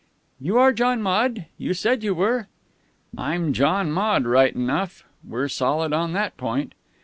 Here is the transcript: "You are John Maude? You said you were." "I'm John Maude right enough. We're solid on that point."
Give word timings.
"You 0.39 0.57
are 0.57 0.73
John 0.73 1.03
Maude? 1.03 1.45
You 1.59 1.75
said 1.75 2.03
you 2.03 2.15
were." 2.15 2.47
"I'm 3.15 3.53
John 3.53 3.91
Maude 3.91 4.25
right 4.25 4.55
enough. 4.55 5.03
We're 5.23 5.47
solid 5.47 5.93
on 5.93 6.13
that 6.13 6.37
point." 6.37 6.73